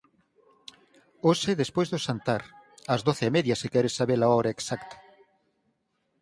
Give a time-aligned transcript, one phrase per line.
[1.27, 2.41] Hoxe, despois do xantar;
[2.93, 4.95] ás doce e media, se quere saber a hora exacta…